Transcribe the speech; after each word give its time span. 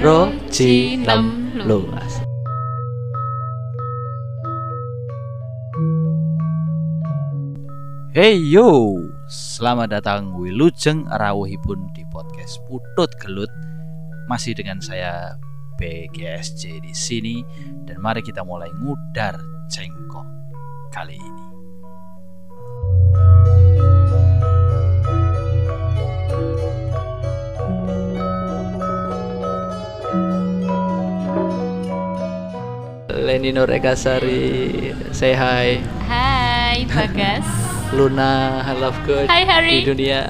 Roji 0.00 0.96
Lem 1.04 1.52
Lu. 1.68 1.84
Asik. 1.92 2.24
Hey 8.16 8.40
yo, 8.40 8.96
selamat 9.28 10.00
datang 10.00 10.32
Wilujeng 10.40 11.04
Rawuhipun 11.04 11.92
di 11.92 12.08
podcast 12.08 12.64
Putut 12.64 13.12
Gelut. 13.20 13.52
Masih 14.24 14.56
dengan 14.56 14.80
saya 14.80 15.36
BGSJ 15.76 16.80
di 16.80 16.96
sini 16.96 17.44
dan 17.84 18.00
mari 18.00 18.24
kita 18.24 18.40
mulai 18.40 18.72
ngudar 18.80 19.36
cengkok 19.68 20.24
kali 20.96 21.20
ini. 21.20 21.49
Leni 33.16 33.50
Nurekasari, 33.50 34.94
say 35.10 35.34
hi. 35.34 35.82
Hai 36.06 36.86
Bagas. 36.86 37.46
Luna, 37.90 38.62
I 38.62 38.72
love 38.78 38.94
good 39.02 39.26
Hai, 39.26 39.42
di 39.42 39.50
Hari. 39.50 39.78
dunia. 39.82 40.22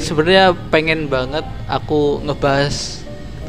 Sebenarnya 0.00 0.56
pengen 0.72 1.12
banget 1.12 1.44
aku 1.68 2.24
ngebahas 2.24 2.99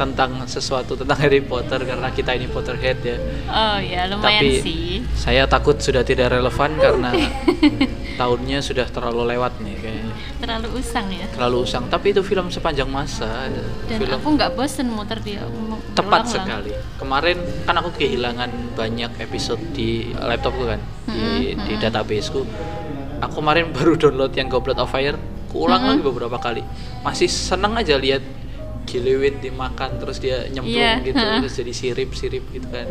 tentang 0.02 0.42
sesuatu 0.50 0.98
tentang 0.98 1.14
Harry 1.22 1.46
Potter 1.46 1.78
karena 1.86 2.10
kita 2.10 2.34
ini 2.34 2.50
Potterhead 2.50 2.98
ya. 3.06 3.18
Oh 3.46 3.78
ya 3.78 4.10
lumayan 4.10 4.42
Tapi 4.42 4.50
sih. 4.66 5.06
saya 5.14 5.46
takut 5.46 5.78
sudah 5.78 6.02
tidak 6.02 6.34
relevan 6.34 6.74
karena 6.82 7.14
tahunnya 8.22 8.66
sudah 8.66 8.90
terlalu 8.90 9.38
lewat 9.38 9.62
nih 9.62 9.76
kayaknya. 9.78 10.14
Terlalu 10.42 10.68
usang 10.82 11.06
ya. 11.14 11.26
Terlalu 11.30 11.58
usang. 11.62 11.86
Tapi 11.86 12.18
itu 12.18 12.26
film 12.26 12.50
sepanjang 12.50 12.90
masa. 12.90 13.46
Dan 13.86 14.02
film 14.02 14.18
aku 14.18 14.28
nggak 14.34 14.52
bosen 14.58 14.90
muter 14.90 15.22
dia. 15.22 15.46
tepat 15.94 16.26
sekali. 16.26 16.74
Kemarin 16.98 17.38
kan 17.70 17.76
aku 17.78 17.94
kehilangan 18.02 18.50
banyak 18.74 19.12
episode 19.22 19.62
di 19.76 20.10
laptopku 20.18 20.66
kan, 20.66 20.80
di, 21.06 21.54
Mm-mm, 21.54 21.68
di 21.68 21.74
mm-mm. 21.78 21.82
databaseku. 21.84 22.42
Aku 23.22 23.34
kemarin 23.38 23.70
baru 23.78 23.94
download 24.00 24.34
yang 24.34 24.50
Goblet 24.50 24.82
of 24.82 24.90
Fire, 24.90 25.20
kuulang 25.54 25.84
Mm-mm. 25.86 25.92
lagi 26.00 26.02
beberapa 26.02 26.38
kali. 26.42 26.64
Masih 27.06 27.28
seneng 27.30 27.76
aja 27.78 28.00
lihat 28.00 28.24
Gilewin 28.92 29.40
dimakan 29.40 29.96
terus 29.98 30.20
dia 30.20 30.44
nyemplung 30.52 30.76
Iya, 30.76 31.00
gitu, 31.00 31.24
terus 31.48 31.56
jadi 31.56 31.72
sirip-sirip 31.72 32.44
gitu 32.52 32.68
kan. 32.68 32.84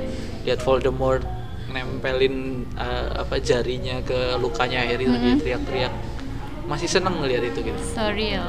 Lihat 0.48 0.64
Voldemort 0.64 1.20
nempelin 1.68 2.66
uh, 2.74 3.20
apa 3.20 3.38
jarinya 3.38 4.00
ke 4.00 4.40
lukanya 4.40 4.80
Harry 4.82 5.04
terus 5.04 5.20
dia 5.20 5.28
Mm-mm. 5.28 5.40
teriak-teriak. 5.44 5.92
Masih 6.64 6.88
seneng 6.88 7.20
ngeliat 7.20 7.44
itu 7.44 7.60
gitu. 7.62 7.80
So 7.84 8.08
real. 8.10 8.48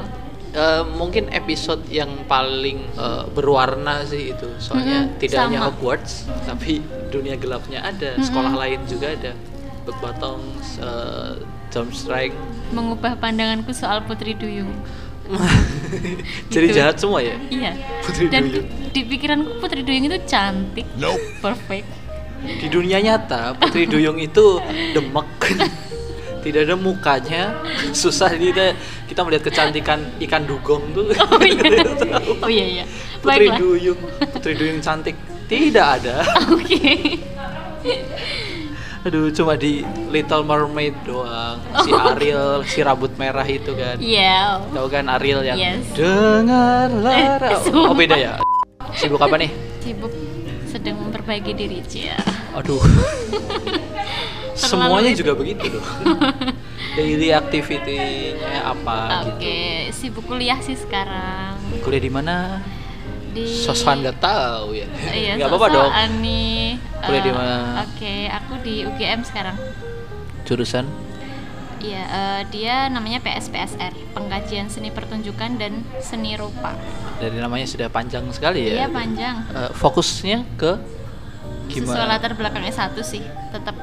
Eh, 0.52 0.84
mungkin 1.00 1.32
episode 1.32 1.80
yang 1.88 2.28
paling 2.28 2.84
eh, 2.92 3.24
berwarna 3.32 4.04
sih 4.04 4.36
itu 4.36 4.52
soalnya 4.60 5.08
Mm-mm, 5.08 5.16
tidak 5.16 5.48
hanya 5.48 5.58
sama. 5.64 5.66
Hogwarts 5.72 6.12
tapi 6.44 6.84
dunia 7.08 7.40
gelapnya 7.40 7.80
ada 7.80 8.16
Mm-mm. 8.16 8.26
sekolah 8.28 8.52
lain 8.52 8.80
juga 8.84 9.16
ada 9.16 9.32
Bekbatong 9.82 10.44
uh, 10.78 11.34
Strike 11.72 12.36
Mengubah 12.70 13.16
pandanganku 13.16 13.72
soal 13.72 14.04
Putri 14.04 14.36
Duyung. 14.36 14.70
jadi 16.52 16.66
Gitu. 16.66 16.76
jahat 16.76 16.96
semua 16.96 17.20
ya 17.20 17.36
Iya. 17.48 17.72
Putri 18.00 18.26
Dan 18.26 18.48
Duyung. 18.48 18.66
di 18.90 19.00
pikiranku 19.02 19.50
Putri 19.58 19.80
Duyung 19.80 20.04
itu 20.04 20.18
cantik. 20.24 20.86
Perfect. 21.38 21.88
di 22.42 22.66
dunia 22.66 22.98
nyata 22.98 23.54
Putri 23.54 23.86
Duyung 23.86 24.18
itu 24.18 24.58
demek 24.90 25.30
tidak 26.42 26.66
ada 26.66 26.74
mukanya 26.74 27.54
susah 27.92 28.34
kita 28.34 28.74
kita 29.06 29.20
melihat 29.22 29.46
kecantikan 29.46 30.02
ikan 30.20 30.42
dugong 30.42 30.90
tuh 30.90 31.06
Oh 31.30 31.38
iya. 31.38 31.70
Oh 32.44 32.50
iya 32.50 32.66
iya. 32.72 32.84
Putri 33.16 33.46
Baiklah. 33.46 33.58
Duyung 33.58 34.00
Putri 34.28 34.52
Duyung 34.52 34.80
cantik 34.80 35.14
tidak 35.46 36.02
ada 36.02 36.26
Oke. 36.50 37.22
Aduh, 39.02 39.34
cuma 39.34 39.58
di 39.58 39.82
Little 40.08 40.46
Mermaid 40.46 40.94
doang. 41.02 41.58
Si 41.82 41.90
Oh. 41.90 42.10
Ariel, 42.14 42.62
si 42.62 42.78
rambut 42.80 43.10
merah 43.18 43.42
itu 43.42 43.74
kan. 43.74 43.98
Iya. 43.98 44.62
Tahu 44.70 44.86
kan 44.86 45.10
Ariel 45.10 45.42
yang 45.42 45.58
Yes. 45.58 45.82
dengarlah. 45.92 47.10
Eh, 47.10 47.50
oh, 47.50 47.60
sumpah. 47.60 47.94
beda 47.98 48.14
ya. 48.14 48.32
Sibuk 48.94 49.18
apa 49.18 49.34
nih? 49.36 49.50
Sibuk 49.80 50.14
sedang 50.64 51.02
memperbaiki 51.02 51.50
diri 51.50 51.82
Cia. 51.82 52.14
Aduh. 52.54 52.78
Semuanya 54.54 55.10
itu. 55.10 55.24
juga 55.24 55.32
begitu 55.34 55.66
loh. 55.66 55.86
Daily 56.96 57.32
activity-nya 57.32 58.68
apa 58.68 59.24
Oke, 59.24 59.40
gitu. 59.88 59.96
sibuk 59.96 60.28
kuliah 60.28 60.60
sih 60.60 60.76
sekarang. 60.76 61.56
Kuliah 61.80 62.04
di 62.04 62.12
mana? 62.12 62.60
Di 63.32 63.48
Sosokan 63.48 64.04
nggak 64.04 64.20
tahu 64.20 64.76
ya. 64.76 64.84
Iya, 65.08 65.40
apa-apa 65.42 65.66
dong. 65.72 65.90
nih. 66.20 66.76
Kuliah 67.02 67.20
di 67.20 67.28
Eh, 67.28 67.34
mana? 67.34 67.56
Oke, 67.82 68.14
aku 68.26 68.52
di 68.60 68.74
UGM 68.84 69.20
sekarang. 69.22 69.56
Jurusan 70.42 70.86
Iya, 71.78 71.98
eh, 71.98 72.40
dia 72.48 72.86
namanya 72.86 73.18
PSPSR, 73.18 73.90
Pengkajian 74.14 74.70
Seni 74.70 74.88
Pertunjukan 74.88 75.58
dan 75.58 75.82
Seni 75.98 76.38
Rupa. 76.38 76.78
dari 77.18 77.34
namanya 77.36 77.62
sudah 77.64 77.86
panjang 77.86 78.22
sekali 78.30 78.66
ya. 78.66 78.74
Iya, 78.76 78.88
panjang. 78.88 79.36
Eh, 79.48 79.70
fokusnya 79.72 80.46
ke 80.56 80.78
Sesuai 81.64 81.74
gimana? 81.84 82.06
latar 82.08 82.32
belakang 82.32 82.62
S1 82.64 82.94
sih, 83.00 83.22
tetap 83.48 83.74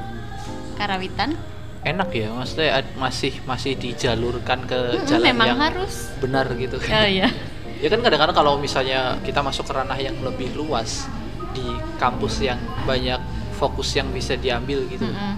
karawitan. 0.74 1.36
enak 1.80 2.12
ya 2.12 2.28
maksudnya 2.30 2.84
masih 2.94 3.40
masih 3.42 3.72
dijalurkan 3.72 4.64
ke 4.64 4.76
Mm-mm, 4.76 5.04
jalan 5.06 5.24
memang 5.26 5.48
yang 5.48 5.60
harus. 5.62 6.12
benar 6.20 6.44
gitu 6.52 6.76
Oh 6.76 7.08
iya. 7.08 7.32
ya 7.80 7.88
kan 7.88 8.00
kadang-kadang 8.00 8.36
kalau 8.36 8.52
misalnya 8.56 9.16
kita 9.20 9.40
masuk 9.40 9.64
ke 9.64 9.72
ranah 9.72 9.96
yang 9.96 10.12
lebih 10.20 10.52
luas 10.52 11.08
di 11.50 11.66
kampus 11.96 12.40
yang 12.40 12.56
banyak 12.82 13.18
fokus 13.52 13.92
yang 13.92 14.08
bisa 14.08 14.34
diambil 14.34 14.86
gitu 14.86 15.04
Mm-mm. 15.04 15.34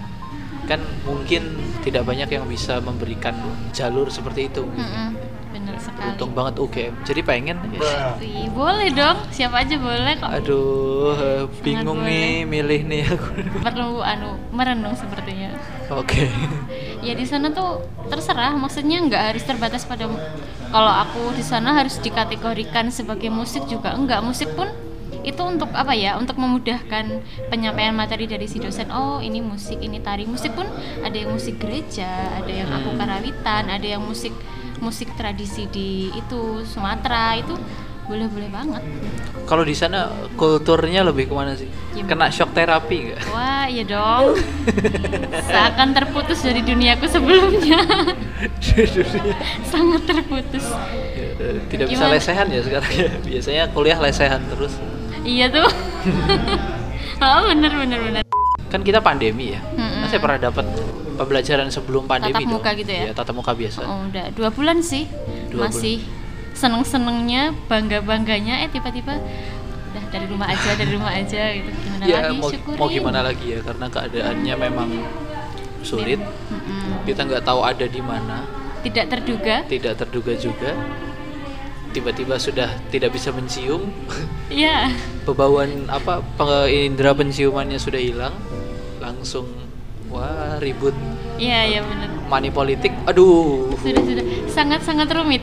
kan 0.63 0.79
mungkin 1.03 1.43
tidak 1.79 2.03
banyak 2.03 2.29
yang 2.29 2.45
bisa 2.45 2.79
memberikan 2.79 3.35
jalur 3.69 4.07
seperti 4.07 4.47
itu 4.47 4.63
Mm-mm, 4.63 5.11
Bener 5.51 5.75
sekali. 5.75 6.07
untung 6.09 6.31
banget 6.31 6.55
UGM 6.57 6.93
jadi 7.03 7.21
pengen 7.21 7.57
ya. 7.69 8.15
Boleh 8.49 8.89
dong, 8.89 9.17
siapa 9.29 9.59
aja 9.59 9.75
boleh 9.75 10.13
kok. 10.15 10.29
aduh 10.31 11.13
eh, 11.13 11.43
bingung 11.59 12.01
nih 12.01 12.41
boleh. 12.41 12.47
milih 12.47 12.81
nih 12.85 13.01
aku 13.07 13.27
Perlu 13.59 13.99
anu 13.99 14.33
merenung 14.49 14.93
sepertinya. 14.93 15.51
oke 15.89 16.25
ya 16.99 17.11
di 17.11 17.25
sana 17.25 17.51
tuh 17.51 17.81
terserah 18.07 18.53
maksudnya 18.53 19.03
nggak 19.03 19.23
harus 19.29 19.43
terbatas 19.43 19.83
pada 19.83 20.07
kalau 20.69 20.93
aku 20.95 21.35
di 21.35 21.43
sana 21.43 21.75
harus 21.75 21.99
dikategorikan 21.99 22.87
sebagai 22.87 23.27
musik 23.27 23.67
juga 23.67 23.91
enggak 23.91 24.23
musik 24.23 24.47
pun 24.53 24.71
itu 25.23 25.39
untuk 25.39 25.71
apa 25.71 25.91
ya? 25.91 26.15
Untuk 26.15 26.35
memudahkan 26.35 27.05
penyampaian 27.47 27.91
materi 27.91 28.27
dari 28.27 28.45
si 28.45 28.59
dosen. 28.59 28.91
Oh 28.91 29.19
ini 29.19 29.39
musik 29.39 29.79
ini 29.79 29.99
tari. 29.99 30.23
Musik 30.23 30.51
pun 30.53 30.67
ada 30.99 31.15
yang 31.15 31.31
musik 31.31 31.57
gereja 31.57 32.07
ada 32.37 32.51
yang 32.51 32.69
aku 32.69 32.93
Hmm. 32.93 32.99
karawitan 32.99 33.63
ada 33.67 33.87
yang 33.87 34.03
musik 34.03 34.35
musik 34.77 35.07
tradisi 35.15 35.63
di 35.67 36.11
itu 36.11 36.61
Sumatera. 36.63 37.39
Itu 37.39 37.55
boleh 38.03 38.27
boleh 38.27 38.51
banget. 38.51 38.83
Kalau 39.47 39.63
di 39.63 39.71
sana 39.71 40.11
kulturnya 40.35 41.07
lebih 41.07 41.31
ke 41.31 41.33
mana 41.33 41.55
sih? 41.55 41.71
Gimana? 41.95 42.27
kena 42.27 42.27
shock 42.27 42.51
terapi 42.51 42.97
nggak? 43.07 43.21
Wah 43.31 43.63
iya 43.63 43.83
dong. 43.87 44.35
Seakan 45.47 45.95
terputus 45.95 46.43
dari 46.43 46.59
duniaku 46.59 47.07
sebelumnya. 47.07 47.79
Sangat 49.71 50.01
terputus. 50.03 50.65
Ya, 51.15 51.59
tidak 51.69 51.87
bisa 51.87 52.03
Gimana? 52.03 52.15
lesehan 52.15 52.47
ya 52.49 52.61
sekarang 52.63 52.91
ya. 52.91 53.09
Biasanya 53.23 53.63
kuliah 53.71 53.99
lesehan 53.99 54.41
terus 54.51 54.73
Iya 55.23 55.45
tuh. 55.49 55.67
oh 57.23 57.41
bener 57.47 57.71
bener 57.71 57.99
bener. 57.99 58.23
kan 58.67 58.81
kita 58.81 58.99
pandemi 58.99 59.53
ya 59.53 59.61
Mm-mm. 59.77 60.01
Kan 60.03 60.07
saya 60.09 60.19
pernah 60.19 60.49
dapat 60.49 60.65
pembelajaran 61.15 61.69
sebelum 61.69 62.09
pandemi 62.09 62.33
Tatap 62.33 62.49
dong 62.49 62.53
muka 62.57 62.69
gitu 62.73 62.91
ya? 62.91 63.03
Iya, 63.05 63.11
tatap 63.13 63.35
muka 63.37 63.53
biasa 63.53 63.79
Oh, 63.85 64.09
udah 64.09 64.25
dua 64.33 64.49
bulan 64.49 64.81
sih. 64.81 65.05
Dua 65.53 65.69
Masih 65.69 66.01
seneng 66.53 66.81
senengnya 66.81 67.53
bangga 67.65 68.01
bangganya 68.01 68.61
eh 68.61 68.69
tiba-tiba 68.69 69.17
udah 69.93 70.03
dari 70.09 70.25
rumah 70.25 70.49
aja 70.49 70.69
dari 70.73 70.89
rumah 70.93 71.13
aja 71.13 71.41
gitu 71.53 71.69
gimana 71.69 72.03
ya 72.05 72.17
lagi 72.25 72.35
mau, 72.37 72.49
syukurin. 72.49 72.77
mau 72.81 72.87
gimana 72.89 73.19
lagi 73.25 73.45
ya 73.53 73.59
karena 73.61 73.85
keadaannya 73.89 74.55
memang 74.57 74.89
sulit 75.81 76.21
Mm-mm. 76.21 77.05
kita 77.05 77.25
nggak 77.25 77.43
tahu 77.45 77.61
ada 77.61 77.85
di 77.85 78.01
mana 78.01 78.41
Tidak 78.83 79.05
terduga. 79.07 79.55
tidak 79.65 79.93
terduga 79.97 80.33
juga 80.37 80.71
tiba-tiba 81.93 82.35
sudah 82.35 82.67
tidak 82.89 83.13
bisa 83.13 83.29
mencium 83.29 83.87
Iya. 84.49 84.89
pembawaan 85.23 85.87
apa 85.87 86.25
indera 86.67 87.13
penciumannya 87.13 87.77
sudah 87.77 87.97
hilang 87.97 88.33
langsung 88.97 89.45
wah 90.09 90.57
ribut 90.57 90.93
Iya 91.33 91.59
iya 91.67 91.79
bener. 91.81 92.09
money 92.25 92.49
politik 92.49 92.93
aduh 93.05 93.69
Sudah 93.77 94.01
sudah 94.01 94.25
sangat 94.47 94.81
sangat 94.81 95.09
rumit. 95.09 95.41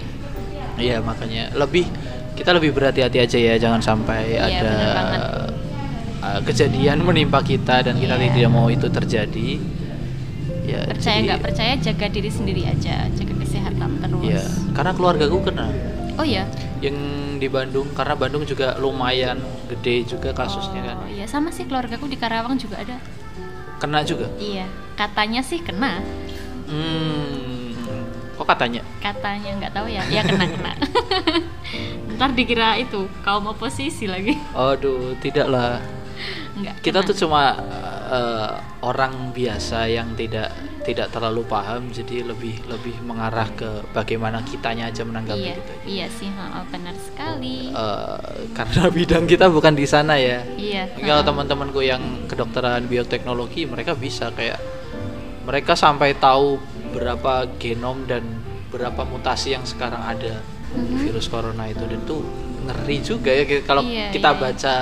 Iya 0.75 0.99
makanya 0.99 1.51
lebih 1.53 1.87
kita 2.33 2.51
lebih 2.51 2.73
berhati-hati 2.73 3.19
aja 3.21 3.37
ya 3.37 3.55
jangan 3.57 3.79
sampai 3.79 4.33
Iya, 4.33 4.43
ada 4.49 4.75
uh, 6.21 6.41
kejadian 6.41 7.03
menimpa 7.03 7.43
kita 7.43 7.83
dan 7.83 7.95
kita 7.95 8.15
Iya. 8.17 8.33
tidak 8.33 8.51
mau 8.51 8.67
itu 8.67 8.87
terjadi. 8.87 9.51
Ya, 10.63 10.87
Percaya 10.87 11.19
nggak 11.21 11.41
percaya 11.43 11.73
jaga 11.77 12.07
diri 12.07 12.31
sendiri 12.31 12.63
aja, 12.63 13.11
jaga 13.11 13.35
kesehatan 13.37 13.91
terus. 13.99 14.23
Iya, 14.25 14.45
karena 14.71 14.93
keluargaku 14.95 15.39
kena. 15.43 15.67
Oh 16.21 16.27
ya. 16.27 16.45
yang 16.79 16.97
di 17.37 17.49
Bandung 17.49 17.89
karena 17.91 18.13
Bandung 18.13 18.45
juga 18.45 18.77
lumayan 18.77 19.41
gede 19.67 20.05
juga 20.07 20.31
kasusnya 20.31 20.81
kan 20.83 20.97
Oh 20.99 21.09
iya 21.09 21.25
sama 21.25 21.49
sih 21.49 21.65
keluargaku 21.65 22.05
di 22.07 22.15
Karawang 22.15 22.55
juga 22.55 22.77
ada. 22.79 23.01
kena 23.77 24.05
juga 24.05 24.29
Iya, 24.37 24.69
katanya 24.95 25.41
sih 25.41 25.59
kena. 25.59 26.05
hmm 26.69 27.73
kok 28.35 28.45
katanya 28.47 28.81
Katanya 28.99 29.51
nggak 29.59 29.73
tahu 29.75 29.87
ya. 29.87 30.01
Ya 30.07 30.21
kena 30.21 30.45
kena. 30.45 30.73
Ntar 32.17 32.33
dikira 32.33 32.77
itu 32.77 33.09
kaum 33.21 33.49
oposisi 33.49 34.05
lagi. 34.05 34.37
aduh 34.53 35.17
tidaklah 35.19 35.81
Enggak. 36.53 36.77
kita 36.81 37.01
kena. 37.01 37.09
tuh 37.09 37.17
cuma 37.17 37.43
eh, 38.11 38.53
orang 38.83 39.31
biasa 39.31 39.87
yang 39.87 40.13
tidak 40.15 40.51
tidak 40.81 41.13
terlalu 41.13 41.45
paham 41.45 41.89
jadi 41.89 42.25
lebih 42.25 42.57
lebih 42.67 42.97
mengarah 43.05 43.47
ke 43.53 43.85
bagaimana 43.93 44.41
kitanya 44.43 44.89
aja 44.89 45.05
menanggapi 45.05 45.39
Iya, 45.39 45.55
gitu 45.55 45.73
iya 45.87 46.07
sih, 46.09 46.27
ha, 46.33 46.65
benar 46.67 46.97
sekali. 46.97 47.69
Eh, 47.69 48.19
karena 48.51 48.83
bidang 48.97 49.25
kita 49.25 49.47
bukan 49.47 49.73
di 49.73 49.85
sana 49.85 50.17
ya 50.17 50.43
iya. 50.57 50.89
Kalau 50.91 51.23
teman-temanku 51.23 51.81
yang 51.81 52.03
kedokteran 52.27 52.85
bioteknologi 52.85 53.65
mereka 53.65 53.95
bisa 53.95 54.33
kayak 54.33 54.59
mereka 55.41 55.73
sampai 55.73 56.17
tahu 56.17 56.59
berapa 56.91 57.47
genom 57.57 58.03
dan 58.05 58.25
berapa 58.69 59.03
mutasi 59.05 59.55
yang 59.55 59.63
sekarang 59.63 60.01
ada 60.01 60.41
di 60.71 60.95
Mhm. 60.95 61.03
virus 61.03 61.27
corona 61.27 61.67
itu 61.67 61.83
dan 61.83 61.99
itu 61.99 62.23
ngeri 62.71 62.97
juga 63.03 63.31
ya 63.35 63.45
kalau 63.67 63.83
Iya, 63.83 64.15
kita 64.15 64.31
iya. 64.31 64.39
baca 64.39 64.75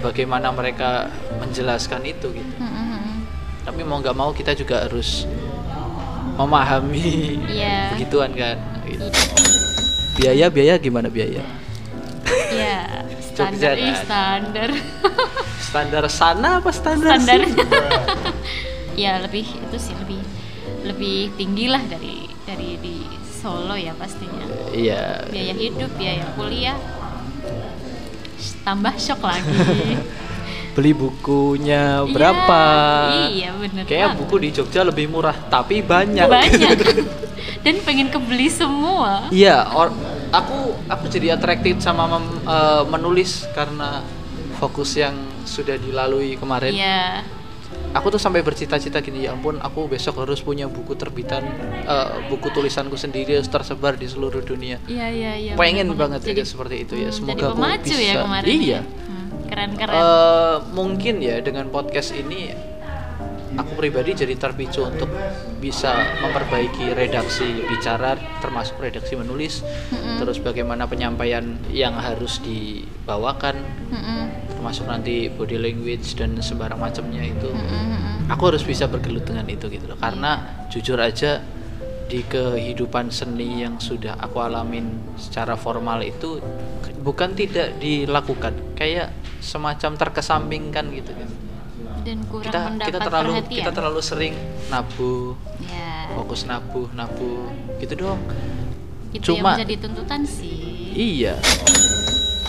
bagaimana 0.00 0.48
mereka 0.50 1.08
menjelaskan 1.36 2.02
itu 2.04 2.32
gitu. 2.32 2.52
Mm, 2.56 2.68
mm, 2.68 2.86
mm. 2.88 3.16
Tapi 3.64 3.80
mau 3.84 3.98
nggak 4.00 4.16
mau 4.16 4.30
kita 4.32 4.52
juga 4.52 4.88
harus 4.88 5.24
memahami 6.36 7.40
Iya. 7.48 7.96
begituan 7.96 8.32
kan. 8.36 8.56
Gitu. 8.84 9.04
Biaya 10.16 10.46
biaya 10.48 10.74
gimana 10.80 11.08
biaya? 11.08 11.44
Iya, 12.52 13.04
Jogja, 13.36 13.52
standar, 13.52 13.74
ih, 13.76 13.92
kan? 13.92 14.04
standar. 14.04 14.70
Standar 15.66 16.04
sana 16.08 16.48
apa 16.62 16.70
standar? 16.72 17.20
standar. 17.20 17.42
sini? 17.42 17.60
ya 19.02 19.20
lebih 19.20 19.44
itu 19.44 19.76
sih 19.76 19.92
lebih 19.98 20.22
lebih 20.88 21.34
tinggi 21.36 21.68
lah 21.68 21.82
dari 21.84 22.24
dari 22.48 22.80
di 22.80 22.96
Solo 23.28 23.76
ya 23.76 23.92
pastinya. 23.92 24.46
Iya. 24.72 25.26
Biaya 25.28 25.52
hidup, 25.52 25.90
biaya 26.00 26.24
kuliah. 26.32 26.78
Tambah 28.62 28.94
shock 28.96 29.22
lagi. 29.22 29.50
beli 30.76 30.92
bukunya 30.92 32.04
berapa? 32.04 32.62
Iya, 33.08 33.28
iya 33.32 33.50
bener 33.56 33.82
Kayaknya 33.88 34.08
banget. 34.12 34.20
buku 34.20 34.34
di 34.36 34.48
Jogja 34.52 34.80
lebih 34.84 35.08
murah, 35.08 35.32
tapi 35.48 35.80
banyak. 35.80 36.28
banyak. 36.28 36.76
Dan 37.64 37.80
pengen 37.80 38.12
kebeli 38.12 38.52
semua. 38.52 39.26
Iya, 39.32 39.72
or- 39.72 39.96
aku 40.28 40.76
aku 40.86 41.04
jadi 41.08 41.32
attracted 41.32 41.80
sama 41.80 42.04
mem- 42.06 42.44
eh, 42.44 42.82
menulis 42.86 43.48
karena 43.52 44.04
fokus 44.56 44.94
yang 44.94 45.16
sudah 45.42 45.74
dilalui 45.76 46.36
kemarin. 46.36 46.70
Iya. 46.70 47.24
Aku 47.94 48.10
tuh 48.10 48.18
sampai 48.18 48.42
bercita-cita 48.42 48.98
gini, 49.00 49.24
ya 49.24 49.32
ampun, 49.32 49.56
aku 49.58 49.86
besok 49.86 50.20
harus 50.20 50.42
punya 50.42 50.66
buku 50.66 50.94
terbitan, 50.94 51.46
eh, 51.86 52.08
buku 52.28 52.50
tulisanku 52.50 52.94
sendiri 52.94 53.38
harus 53.38 53.48
tersebar 53.48 53.96
di 53.96 54.04
seluruh 54.04 54.42
dunia. 54.42 54.82
Iya, 54.84 55.06
iya, 55.08 55.32
iya. 55.36 55.52
Pengen 55.54 55.94
bener 55.94 56.00
banget 56.18 56.20
Jadi- 56.28 56.42
ya 56.42 56.44
seperti 56.44 56.76
itu 56.84 56.94
ya. 56.98 57.08
Hmm, 57.08 57.16
Semoga 57.16 57.32
jadi 57.32 57.44
aku 57.46 57.56
pemacu 57.56 57.94
bisa. 57.94 58.02
ya 58.02 58.14
kemarin. 58.20 58.48
Iya. 58.48 58.60
ya. 58.68 58.80
Hmm, 58.82 59.26
keren-keren. 59.48 59.94
Eh, 59.96 60.56
mungkin 60.74 61.14
ya 61.22 61.36
dengan 61.40 61.66
podcast 61.70 62.10
ini 62.12 62.40
aku 63.56 63.72
pribadi 63.74 64.12
jadi 64.12 64.36
terpicu 64.36 64.84
untuk 64.84 65.08
bisa 65.58 65.96
memperbaiki 66.22 66.92
redaksi 66.92 67.64
bicara 67.66 68.14
termasuk 68.38 68.78
redaksi 68.78 69.16
menulis. 69.16 69.64
Mm-mm. 69.64 70.20
terus 70.20 70.40
bagaimana 70.40 70.84
penyampaian 70.86 71.56
yang 71.72 71.96
harus 71.96 72.38
dibawakan. 72.44 73.56
Mm-mm, 73.92 74.22
termasuk 74.56 74.84
nanti 74.88 75.32
body 75.32 75.58
language 75.60 76.16
dan 76.16 76.38
sembarang 76.38 76.78
macamnya 76.78 77.24
itu. 77.24 77.50
Mm-mm. 77.50 78.30
aku 78.30 78.54
harus 78.54 78.62
bisa 78.62 78.86
bergelut 78.86 79.24
dengan 79.24 79.48
itu 79.48 79.66
gitu 79.72 79.88
loh. 79.88 79.98
Karena 79.98 80.64
jujur 80.68 81.00
aja 81.00 81.40
di 82.06 82.22
kehidupan 82.22 83.10
seni 83.10 83.66
yang 83.66 83.82
sudah 83.82 84.14
aku 84.22 84.38
alamin 84.38 85.16
secara 85.18 85.58
formal 85.58 86.04
itu 86.06 86.38
bukan 87.02 87.34
tidak 87.34 87.74
dilakukan. 87.82 88.76
Kayak 88.78 89.10
semacam 89.40 89.94
terkesampingkan 89.94 90.84
gitu 90.90 91.12
kan 91.14 91.45
Dan 92.06 92.22
kurang 92.24 92.46
kita 92.46 92.60
mendapat 92.62 92.86
kita 92.86 92.98
terlalu 93.02 93.32
perhatian. 93.34 93.58
kita 93.58 93.70
terlalu 93.74 94.00
sering 94.00 94.34
nabu 94.68 95.34
Ya, 95.58 96.06
fokus 96.14 96.46
nabu 96.46 96.86
nabu 96.92 97.50
gitu 97.76 97.94
doang 97.98 98.22
itu 99.10 99.34
cuma- 99.34 99.58
yang 99.58 99.58
menjadi 99.58 99.74
tuntutan 99.82 100.22
sih. 100.22 100.94
iya 100.94 101.34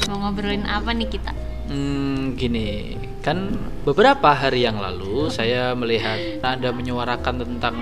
Mau 0.06 0.22
ngobrolin 0.22 0.64
apa 0.64 0.94
nih 0.94 1.10
kita? 1.10 1.34
Hmm, 1.68 2.32
gini, 2.34 2.96
kan 3.20 3.52
beberapa 3.84 4.32
hari 4.32 4.64
yang 4.64 4.78
lalu 4.78 5.28
saya 5.28 5.74
melihat 5.74 6.16
Anda 6.40 6.72
menyuarakan 6.72 7.36
tentang 7.38 7.76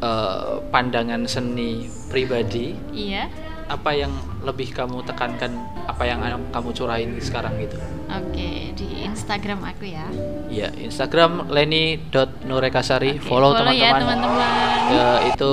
eh, 0.00 0.54
pandangan 0.68 1.24
seni 1.24 1.84
pribadi. 2.08 2.72
Iya. 2.90 3.28
Apa 3.64 3.96
yang 3.96 4.12
lebih 4.44 4.76
kamu 4.76 5.00
tekankan? 5.08 5.52
Apa 5.88 6.04
yang 6.04 6.20
kamu 6.52 6.68
curahin 6.76 7.16
sekarang 7.20 7.56
gitu? 7.60 7.80
Oke, 8.12 8.76
di 8.76 9.08
Instagram 9.08 9.64
aku 9.64 9.88
ya. 9.88 10.04
Iya, 10.52 10.68
Instagram 10.76 11.48
leni.nurekasari. 11.48 13.16
Oke, 13.18 13.24
Follow 13.24 13.56
ya 13.56 13.60
teman-teman. 13.96 14.00
teman-teman. 14.00 14.92
Ya, 14.92 15.08
itu 15.32 15.50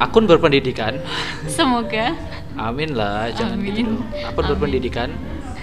akun 0.00 0.24
berpendidikan. 0.24 0.96
Semoga 1.44 2.16
Amin 2.58 2.98
lah, 2.98 3.30
jangan 3.32 3.56
Amin. 3.56 3.68
gitu 3.72 3.80
dong. 3.86 4.02
Akun 4.26 4.44
Amin. 4.44 4.50
berpendidikan. 4.56 5.08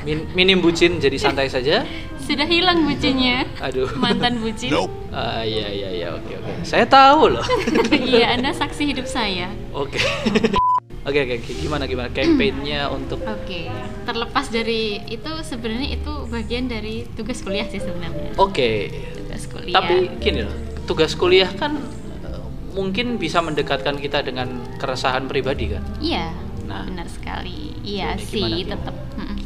Min- 0.07 0.29
minim 0.37 0.63
bucin, 0.63 1.03
jadi 1.03 1.17
santai 1.19 1.51
saja. 1.51 1.83
sudah 2.27 2.43
hilang 2.43 2.83
bucinnya. 2.83 3.47
Aduh. 3.63 3.87
Mantan 3.95 4.43
bucin. 4.43 4.67
Ah 5.15 5.47
iya 5.47 5.71
iya 5.71 5.89
iya 5.95 6.07
oke 6.11 6.27
oke. 6.35 6.51
Saya 6.67 6.83
tahu 6.83 7.31
loh. 7.39 7.45
iya, 8.03 8.35
Anda 8.35 8.51
saksi 8.51 8.83
hidup 8.83 9.07
saya. 9.07 9.47
Oke. 9.71 9.95
Oke 11.07 11.23
oke 11.23 11.35
oke. 11.39 11.51
gimana 11.57 11.87
gimana 11.87 12.11
campaignnya 12.11 12.87
untuk 12.99 13.23
Oke, 13.23 13.71
terlepas 14.03 14.51
dari 14.51 14.99
itu 15.07 15.31
sebenarnya 15.39 15.95
itu 15.95 16.11
bagian 16.27 16.67
dari 16.67 17.07
tugas 17.15 17.39
kuliah 17.39 17.63
sih 17.63 17.79
sebenarnya. 17.79 18.35
Oke. 18.35 18.91
Tugas 19.15 19.47
kuliah. 19.47 19.75
Tapi 19.79 19.95
gini 20.19 20.43
loh, 20.43 20.55
tugas 20.83 21.15
kuliah 21.15 21.47
kan 21.47 21.79
eh, 22.27 22.43
mungkin 22.75 23.15
bisa 23.15 23.39
mendekatkan 23.39 23.95
kita 23.95 24.19
dengan 24.19 24.51
keresahan 24.75 25.31
pribadi 25.31 25.71
kan. 25.71 25.83
Iya, 26.03 26.35
Nah. 26.67 26.83
benar 26.83 27.07
sekali. 27.07 27.71
Iya 27.87 28.19
sih, 28.19 28.43
gimana, 28.43 28.75
tetap. 28.75 28.95
Mm-mm. 29.15 29.37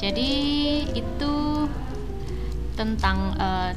Jadi 0.00 0.30
itu 0.96 1.34
tentang 2.74 3.36
eh, 3.36 3.70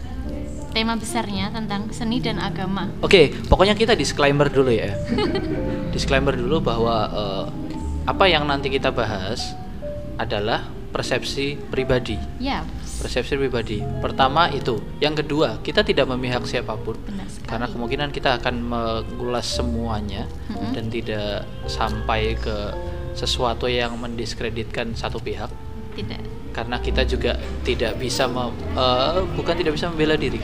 tema 0.71 0.95
besarnya 0.95 1.51
tentang 1.51 1.91
seni 1.91 2.23
dan 2.23 2.39
agama. 2.39 2.87
Oke, 3.03 3.35
pokoknya 3.51 3.75
kita 3.75 3.99
disclaimer 3.99 4.47
dulu 4.47 4.71
ya. 4.71 4.95
disclaimer 5.97 6.31
dulu 6.31 6.61
bahwa 6.61 6.95
eh, 7.09 7.45
apa 8.05 8.25
yang 8.25 8.45
nanti 8.45 8.69
kita 8.69 8.87
bahas 8.89 9.57
adalah 10.15 10.63
persepsi 10.87 11.57
pribadi. 11.67 12.15
Ya, 12.39 12.63
Persepsi 12.97 13.37
pribadi. 13.37 13.77
Pertama 14.01 14.49
itu. 14.49 14.81
Yang 14.97 15.21
kedua, 15.21 15.61
kita 15.61 15.81
tidak 15.81 16.07
memihak 16.07 16.41
siapa 16.45 16.73
pun. 16.73 16.97
karena 17.47 17.63
kemungkinan 17.63 18.11
kita 18.11 18.43
akan 18.43 18.59
mengulas 18.59 19.47
semuanya 19.47 20.27
Mm-mm. 20.51 20.75
dan 20.75 20.91
tidak 20.91 21.47
sampai 21.63 22.35
ke 22.35 22.75
sesuatu 23.15 23.71
yang 23.71 23.95
mendiskreditkan 23.95 24.91
satu 24.91 25.15
pihak 25.17 25.47
tidak. 25.95 26.19
karena 26.51 26.75
kita 26.77 27.07
juga 27.07 27.33
tidak 27.63 27.95
bisa 27.95 28.27
mem- 28.27 28.51
eh, 28.75 29.23
bukan 29.31 29.55
tidak 29.55 29.79
bisa 29.79 29.87
membela 29.87 30.19
diri 30.19 30.43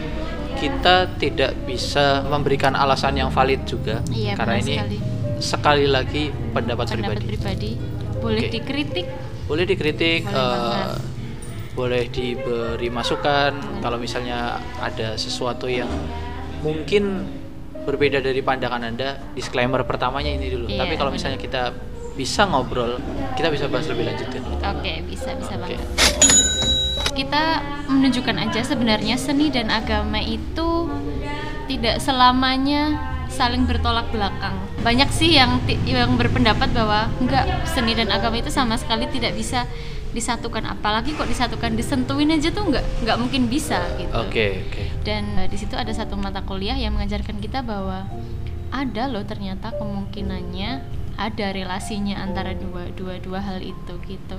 kita 0.55 1.11
tidak 1.19 1.51
bisa 1.67 2.23
memberikan 2.23 2.71
alasan 2.71 3.19
yang 3.19 3.27
valid 3.27 3.67
juga 3.67 3.99
Iya, 4.07 4.39
karena 4.39 4.55
ini 4.55 4.75
sekali. 4.79 4.97
Sekali 5.43 5.85
lagi 5.85 6.31
pendapat, 6.31 6.87
Pendapat 6.87 7.19
pribadi 7.19 7.27
pribadi 7.27 7.71
boleh 8.15 8.41
Oke. 8.41 8.51
dikritik. 8.53 9.07
boleh 9.43 9.63
dikritik 9.67 10.21
Boleh 10.23 10.39
eh, 10.39 10.55
banget. 10.55 10.87
boleh 11.73 12.03
diberi 12.07 12.87
masukan 12.87 13.51
kalau 13.79 13.97
misalnya 13.97 14.39
ada 14.79 15.13
sesuatu 15.15 15.67
yang 15.67 15.91
mungkin 16.61 17.27
berbeda 17.75 18.17
dari 18.17 18.39
pandangan 18.39 18.79
anda 18.81 19.19
disclaimer 19.33 19.83
pertamanya 19.83 20.31
ini 20.31 20.47
dulu 20.47 20.65
Iya, 20.65 20.79
tapi 20.79 20.95
kalau 20.95 21.11
misalnya 21.11 21.35
kita 21.35 21.75
bisa 22.13 22.45
ngobrol 22.45 22.95
kita 23.35 23.51
bisa 23.51 23.67
bahas 23.67 23.83
lebih 23.85 24.07
lanjut 24.07 24.27
kan 24.29 24.41
Oke, 24.71 25.03
bisa 25.03 25.35
bisa 25.35 25.53
Oke. 25.55 25.75
banget. 25.75 25.83
Kita 27.13 27.43
menunjukkan 27.85 28.37
aja 28.39 28.61
sebenarnya 28.63 29.15
seni 29.15 29.49
dan 29.49 29.67
agama 29.67 30.17
itu 30.17 30.89
tidak 31.67 31.99
selamanya 31.99 33.12
saling 33.33 33.65
bertolak 33.65 34.05
belakang. 34.13 34.53
Banyak 34.85 35.09
sih 35.09 35.33
yang 35.33 35.57
yang 35.89 36.13
berpendapat 36.13 36.69
bahwa 36.69 37.09
enggak 37.17 37.49
seni 37.65 37.97
dan 37.97 38.13
agama 38.13 38.37
itu 38.37 38.53
sama 38.53 38.77
sekali 38.77 39.09
tidak 39.09 39.33
bisa 39.33 39.65
disatukan 40.13 40.61
apalagi 40.69 41.17
kok 41.17 41.25
disatukan 41.25 41.73
disentuhin 41.73 42.29
aja 42.29 42.53
tuh 42.53 42.69
enggak 42.69 42.85
enggak 43.01 43.17
mungkin 43.17 43.49
bisa 43.49 43.81
gitu. 43.97 44.13
oke 44.13 44.45
oke 44.69 44.81
Dan 45.01 45.41
eh, 45.41 45.49
di 45.49 45.57
situ 45.57 45.73
ada 45.73 45.89
satu 45.89 46.13
mata 46.13 46.45
kuliah 46.45 46.77
yang 46.77 46.93
mengajarkan 46.93 47.41
kita 47.41 47.65
bahwa 47.65 48.05
ada 48.69 49.09
loh 49.09 49.25
ternyata 49.25 49.73
kemungkinannya 49.73 50.85
ada 51.17 51.45
relasinya 51.53 52.21
antara 52.21 52.53
dua 52.53 52.89
dua 52.93 53.17
dua 53.21 53.41
hal 53.41 53.61
itu 53.61 53.93
gitu 54.05 54.37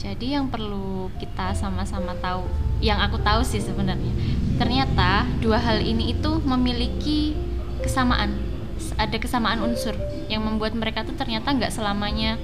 jadi 0.00 0.40
yang 0.40 0.48
perlu 0.48 1.12
kita 1.20 1.52
sama-sama 1.52 2.16
tahu 2.20 2.48
yang 2.80 3.00
aku 3.00 3.20
tahu 3.20 3.44
sih 3.44 3.60
sebenarnya 3.60 4.12
ternyata 4.56 5.28
dua 5.44 5.60
hal 5.60 5.84
ini 5.84 6.16
itu 6.16 6.40
memiliki 6.44 7.36
kesamaan. 7.82 8.38
Ada 8.96 9.16
kesamaan 9.18 9.62
unsur 9.62 9.94
yang 10.26 10.42
membuat 10.42 10.72
mereka 10.72 11.02
tuh 11.02 11.14
ternyata 11.14 11.52
nggak 11.52 11.70
selamanya 11.70 12.38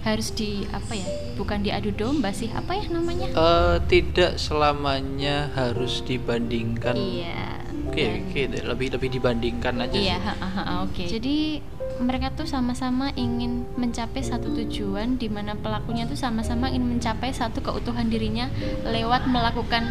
harus 0.00 0.32
di 0.32 0.64
apa 0.72 0.96
ya 0.96 1.04
bukan 1.36 1.60
diadu 1.60 1.92
domba 1.92 2.32
sih 2.32 2.48
apa 2.50 2.72
ya 2.72 2.88
namanya? 2.88 3.28
Eh, 3.30 3.76
tidak 3.86 4.40
selamanya 4.40 5.52
harus 5.52 6.00
dibandingkan. 6.00 6.96
Iya 6.96 7.60
oke 7.90 8.00
dan- 8.00 8.22
oke 8.22 8.40
lebih 8.70 8.88
lebih 8.96 9.08
dibandingkan 9.12 9.74
aja 9.82 9.96
Iya, 9.98 10.16
sih. 10.16 10.24
ha, 10.24 10.32
ha, 10.40 10.48
ha, 10.56 10.72
oke. 10.86 11.04
Jadi 11.04 11.60
mereka 12.00 12.32
tuh 12.32 12.48
sama-sama 12.48 13.12
ingin 13.12 13.66
mencapai 13.76 14.24
satu 14.24 14.54
tujuan 14.56 15.20
di 15.20 15.28
mana 15.28 15.52
pelakunya 15.52 16.08
tuh 16.08 16.16
sama-sama 16.16 16.72
ingin 16.72 16.96
mencapai 16.96 17.34
satu 17.34 17.60
keutuhan 17.60 18.08
dirinya 18.08 18.48
lewat 18.86 19.28
melakukan 19.28 19.84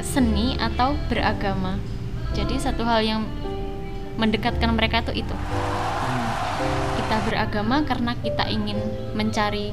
seni 0.00 0.54
atau 0.60 0.94
beragama. 1.10 1.80
Jadi 2.30 2.60
satu 2.62 2.86
hal 2.86 3.02
yang 3.02 3.22
mendekatkan 4.20 4.68
mereka 4.70 5.00
tuh 5.02 5.16
itu. 5.16 5.32
Hmm. 5.32 6.28
Kita 7.00 7.16
beragama 7.24 7.82
karena 7.82 8.12
kita 8.14 8.44
ingin 8.46 8.76
mencari 9.12 9.72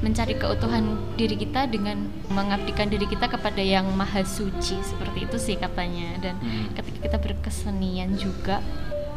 mencari 0.00 0.32
keutuhan 0.32 0.96
diri 1.12 1.36
kita 1.36 1.68
dengan 1.68 2.08
mengabdikan 2.32 2.88
diri 2.88 3.04
kita 3.04 3.28
kepada 3.28 3.60
yang 3.60 3.84
maha 3.92 4.24
suci 4.24 4.80
seperti 4.80 5.28
itu 5.28 5.36
sih 5.36 5.60
katanya 5.60 6.16
dan 6.22 6.40
Hmm. 6.40 6.72
ketika 6.72 6.98
kita 7.04 7.18
berkesenian 7.20 8.16
juga 8.16 8.64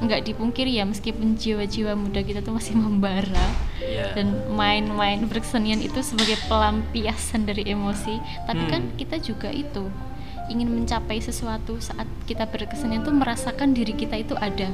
nggak 0.03 0.27
dipungkiri 0.27 0.75
ya 0.75 0.83
meskipun 0.83 1.39
jiwa-jiwa 1.39 1.95
muda 1.95 2.19
kita 2.19 2.43
tuh 2.43 2.51
masih 2.51 2.75
membara 2.75 3.47
Iya. 3.79 4.11
dan 4.11 4.27
main-main 4.51 5.23
berkesenian 5.23 5.79
itu 5.79 6.03
sebagai 6.03 6.35
pelampiasan 6.43 7.47
dari 7.47 7.63
emosi 7.63 8.19
tapi 8.43 8.67
Hmm. 8.67 8.71
kan 8.73 8.81
kita 8.99 9.23
juga 9.23 9.47
itu 9.47 9.87
ingin 10.51 10.67
mencapai 10.67 11.23
sesuatu 11.23 11.79
saat 11.79 12.07
kita 12.27 12.47
berkesenian 12.49 13.03
tuh 13.03 13.15
merasakan 13.15 13.71
diri 13.71 13.95
kita 13.95 14.19
itu 14.19 14.35
ada. 14.35 14.67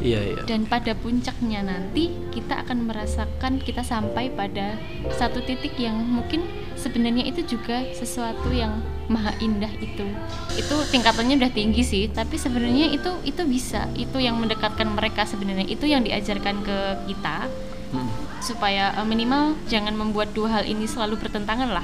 Iya 0.00 0.20
iya. 0.32 0.42
Dan 0.48 0.64
pada 0.64 0.96
puncaknya 0.96 1.60
nanti 1.60 2.12
kita 2.32 2.64
akan 2.64 2.88
merasakan 2.88 3.60
kita 3.60 3.84
sampai 3.84 4.32
pada 4.32 4.80
satu 5.12 5.44
titik 5.44 5.76
yang 5.76 5.96
mungkin 6.00 6.44
sebenarnya 6.76 7.28
itu 7.28 7.44
juga 7.44 7.84
sesuatu 7.92 8.48
yang 8.48 8.80
maha 9.12 9.36
indah 9.44 9.70
itu. 9.84 10.08
Itu 10.56 10.76
tingkatannya 10.88 11.36
udah 11.36 11.52
tinggi 11.52 11.84
sih 11.84 12.04
tapi 12.08 12.40
sebenarnya 12.40 12.88
itu 12.96 13.12
itu 13.28 13.42
bisa. 13.44 13.88
Itu 13.92 14.20
yang 14.20 14.40
mendekatkan 14.40 14.88
mereka 14.88 15.28
sebenarnya. 15.28 15.68
Itu 15.68 15.84
yang 15.84 16.04
diajarkan 16.04 16.64
ke 16.64 16.78
kita. 17.12 17.48
Hmm. 17.90 18.06
supaya 18.38 18.94
eh, 18.94 19.02
minimal 19.02 19.58
jangan 19.66 19.98
membuat 19.98 20.30
dua 20.30 20.62
hal 20.62 20.62
ini 20.62 20.86
selalu 20.86 21.18
bertentangan 21.18 21.74
lah 21.74 21.82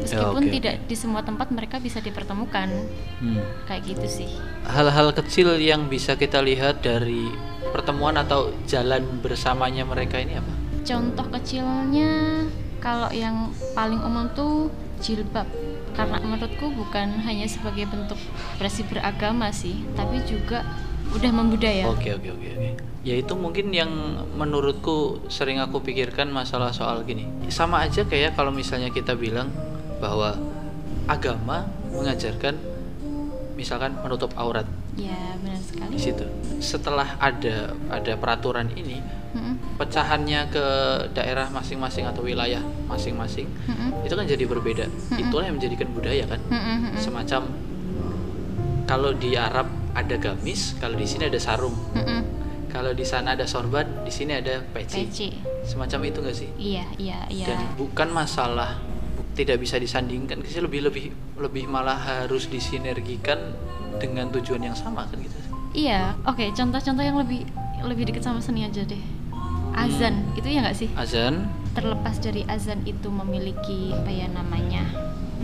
meskipun 0.00 0.42
oke, 0.44 0.52
tidak 0.52 0.74
di 0.84 0.96
semua 0.96 1.24
tempat 1.24 1.48
mereka 1.52 1.80
bisa 1.80 1.98
dipertemukan 2.04 2.68
Hmm. 3.16 3.40
kayak 3.64 3.82
gitu 3.96 4.06
sih 4.06 4.30
hal-hal 4.68 5.12
kecil 5.16 5.56
yang 5.56 5.88
bisa 5.88 6.14
kita 6.20 6.44
lihat 6.44 6.84
dari 6.84 7.32
pertemuan 7.72 8.16
atau 8.20 8.52
jalan 8.68 9.02
bersamanya 9.24 9.88
mereka 9.88 10.20
ini 10.20 10.36
apa 10.36 10.66
Contoh 10.86 11.26
kecilnya 11.34 12.46
kalau 12.78 13.10
yang 13.10 13.50
paling 13.74 13.98
umum 13.98 14.30
tuh 14.38 14.70
jilbab. 15.02 15.50
Karena 15.98 16.22
menurutku 16.22 16.70
bukan 16.70 17.26
hanya 17.26 17.50
sebagai 17.50 17.90
bentuk 17.90 18.14
ekspresi 18.54 18.86
beragama 18.86 19.50
sih, 19.50 19.82
tapi 19.98 20.22
juga 20.22 20.62
udah 21.10 21.30
membudaya. 21.34 21.90
Oke 21.90 22.14
oke 22.14 22.30
oke 22.30 22.48
oke. 22.54 22.70
Ya 23.02 23.18
itu 23.18 23.34
mungkin 23.34 23.74
yang 23.74 23.90
menurutku 24.38 25.26
sering 25.26 25.58
aku 25.58 25.82
pikirkan 25.82 26.30
masalah 26.30 26.70
soal 26.70 27.02
gini. 27.02 27.26
Sama 27.50 27.82
aja 27.82 28.06
kayak 28.06 28.38
kalau 28.38 28.54
misalnya 28.54 28.94
kita 28.94 29.18
bilang 29.18 29.50
bahwa 29.98 30.36
agama 31.06 31.64
mengajarkan 31.88 32.56
misalkan 33.54 33.96
menutup 34.00 34.32
aurat 34.36 34.66
Ya, 34.96 35.36
benar 35.40 35.60
sekali. 35.60 35.92
di 35.92 35.98
situ. 36.00 36.24
Setelah 36.56 37.20
ada 37.20 37.72
ada 37.92 38.12
peraturan 38.16 38.72
ini, 38.72 38.96
Mm-mm, 39.36 39.76
pecahannya 39.76 40.48
ke 40.48 40.64
daerah 41.12 41.52
masing-masing 41.52 42.08
atau 42.08 42.24
wilayah 42.24 42.64
masing-masing 42.88 43.44
mm-mm, 43.68 44.08
itu 44.08 44.12
kan 44.12 44.24
jadi 44.24 44.44
berbeda. 44.44 44.88
Itulah 45.12 45.44
yang 45.46 45.60
menjadikan 45.60 45.92
budaya 45.92 46.24
kan. 46.24 46.40
mm-mm, 46.48 46.96
Semacam 46.96 47.44
kalau 48.86 49.12
di 49.12 49.36
Arab 49.36 49.68
ada 49.92 50.16
gamis, 50.16 50.72
kalau 50.78 50.96
di 50.96 51.04
sini 51.04 51.28
ada 51.28 51.36
sarung. 51.36 51.76
mm-mm. 51.92 52.22
Kalau 52.66 52.92
di 52.92 53.04
sana 53.04 53.32
ada 53.32 53.44
sorban, 53.44 53.88
di 54.00 54.12
sini 54.12 54.32
ada 54.32 54.60
peci. 54.60 55.08
Peci. 55.08 55.28
Semacam 55.60 56.00
itu 56.04 56.18
nggak 56.20 56.36
sih? 56.36 56.48
Iya, 56.56 56.84
iya, 56.96 57.18
iya. 57.28 57.46
Dan 57.48 57.72
bukan 57.74 58.08
masalah 58.12 58.76
tidak 59.36 59.60
bisa 59.60 59.76
disandingkan, 59.76 60.40
sih 60.48 60.64
lebih 60.64 60.88
lebih 60.88 61.12
lebih 61.36 61.68
malah 61.68 62.24
harus 62.24 62.48
disinergikan 62.48 63.52
dengan 64.00 64.32
tujuan 64.32 64.64
yang 64.64 64.76
sama 64.76 65.04
kan 65.04 65.20
gitu. 65.20 65.36
Iya, 65.76 66.16
oke. 66.24 66.56
Contoh-contoh 66.56 67.04
yang 67.04 67.20
lebih 67.20 67.44
lebih 67.84 68.08
dekat 68.08 68.24
sama 68.24 68.40
seni 68.40 68.64
aja 68.64 68.80
deh. 68.80 69.02
Azan, 69.76 70.24
itu 70.32 70.48
ya 70.48 70.64
nggak 70.64 70.76
sih? 70.76 70.88
Azan, 70.96 71.52
terlepas 71.76 72.16
dari 72.16 72.48
azan 72.48 72.80
itu 72.88 73.12
memiliki 73.12 73.92
apa 73.92 74.08
ya 74.08 74.24
namanya 74.32 74.88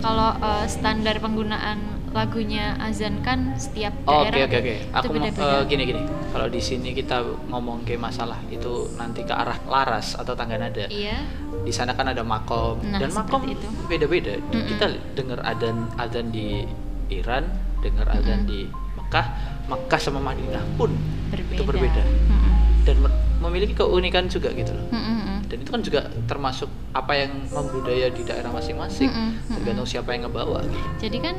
kalau 0.00 0.32
eh, 0.40 0.64
standar 0.64 1.20
penggunaan 1.20 1.78
lagunya 2.12 2.76
azan 2.80 3.20
kan 3.20 3.52
setiap 3.56 3.92
Oh, 4.04 4.24
oke 4.24 4.32
daerah 4.32 4.48
oke 4.48 4.58
oke. 4.58 4.74
Aku 4.88 5.04
itu 5.04 5.08
mau 5.12 5.24
beda-beda. 5.28 5.52
eh, 5.52 5.62
gini 5.68 5.82
gini. 5.84 6.02
Kalau 6.32 6.48
di 6.48 6.60
sini 6.60 6.90
kita 6.92 7.16
ngomong 7.48 7.84
ke 7.84 8.00
masalah 8.00 8.40
itu 8.48 8.88
nanti 8.96 9.20
ke 9.22 9.32
arah 9.36 9.60
laras 9.68 10.16
atau 10.16 10.32
tangga 10.32 10.56
nada. 10.56 10.88
iya 10.88 11.20
Di 11.62 11.70
sana 11.70 11.92
kan 11.92 12.06
ada 12.06 12.20
makom 12.20 12.82
Nah, 12.82 12.98
dan 12.98 13.10
makom 13.10 13.46
itu. 13.46 13.66
beda-beda. 13.86 14.34
Mm-mm. 14.36 14.66
Kita 14.68 14.86
dengar 15.14 15.38
adzan 15.40 15.88
adzan 15.94 16.28
di 16.28 16.66
Iran, 17.08 17.46
dengar 17.78 18.10
adzan 18.10 18.42
Mm-mm. 18.42 18.50
di 18.50 18.60
Mekah, 18.94 19.26
Mekah 19.66 20.00
sama 20.00 20.20
Madinah 20.20 20.64
pun 20.74 20.90
berbeda 21.28 21.54
itu 21.54 21.62
berbeda 21.62 22.02
Mm-mm. 22.02 22.52
dan 22.82 22.96
me- 22.98 23.14
memiliki 23.40 23.72
keunikan 23.72 24.26
juga 24.26 24.50
gitu 24.50 24.70
loh. 24.70 24.86
Mm-mm, 24.88 25.16
mm-mm. 25.16 25.38
Dan 25.46 25.56
itu 25.58 25.70
kan 25.70 25.80
juga 25.80 26.00
termasuk 26.24 26.66
apa 26.90 27.12
yang 27.14 27.30
membudaya 27.48 28.08
di 28.08 28.22
daerah 28.22 28.50
masing-masing, 28.50 29.06
Mm-mm, 29.06 29.30
mm-mm. 29.36 29.54
tergantung 29.54 29.84
siapa 29.84 30.10
yang 30.10 30.26
ngebawa. 30.26 30.64
Gitu. 30.64 30.88
jadi 31.00 31.18
kan 31.22 31.34